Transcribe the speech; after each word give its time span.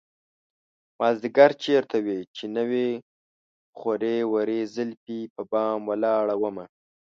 مازديگر 0.99 1.51
چېرته 1.63 1.97
وې 2.05 2.19
چې 2.35 2.45
نه 2.55 2.63
وې 2.69 2.89
خورې 3.77 4.15
ورې 4.33 4.59
زلفې 4.75 5.19
په 5.33 5.41
بام 5.51 5.79
ولاړه 5.89 6.35
ومه 6.37 6.65